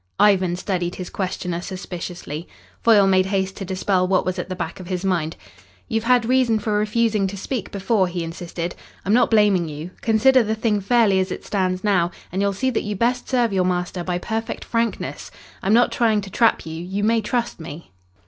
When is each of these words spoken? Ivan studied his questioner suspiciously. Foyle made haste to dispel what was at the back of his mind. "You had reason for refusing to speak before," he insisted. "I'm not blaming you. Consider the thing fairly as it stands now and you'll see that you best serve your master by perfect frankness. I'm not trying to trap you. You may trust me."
Ivan 0.19 0.55
studied 0.55 0.95
his 0.95 1.11
questioner 1.11 1.61
suspiciously. 1.61 2.47
Foyle 2.81 3.05
made 3.05 3.27
haste 3.27 3.55
to 3.57 3.65
dispel 3.65 4.07
what 4.07 4.25
was 4.25 4.39
at 4.39 4.49
the 4.49 4.55
back 4.55 4.79
of 4.79 4.87
his 4.87 5.05
mind. 5.05 5.35
"You 5.87 6.01
had 6.01 6.25
reason 6.25 6.57
for 6.57 6.73
refusing 6.73 7.27
to 7.27 7.37
speak 7.37 7.69
before," 7.69 8.07
he 8.07 8.23
insisted. 8.23 8.73
"I'm 9.05 9.13
not 9.13 9.29
blaming 9.29 9.69
you. 9.69 9.91
Consider 10.01 10.41
the 10.41 10.55
thing 10.55 10.81
fairly 10.81 11.19
as 11.19 11.31
it 11.31 11.45
stands 11.45 11.83
now 11.83 12.09
and 12.31 12.41
you'll 12.41 12.51
see 12.51 12.71
that 12.71 12.81
you 12.81 12.95
best 12.95 13.29
serve 13.29 13.53
your 13.53 13.63
master 13.65 14.03
by 14.03 14.17
perfect 14.17 14.65
frankness. 14.65 15.29
I'm 15.61 15.73
not 15.75 15.91
trying 15.91 16.21
to 16.21 16.31
trap 16.31 16.65
you. 16.65 16.81
You 16.83 17.03
may 17.03 17.21
trust 17.21 17.59
me." 17.59 17.91